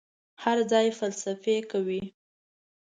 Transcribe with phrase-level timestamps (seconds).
[0.43, 2.03] هر ځای فلسفې کوي.